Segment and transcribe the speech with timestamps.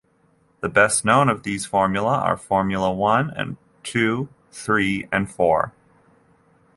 [0.61, 5.73] The best known of these formulae are Formula One, Two, Three and Four.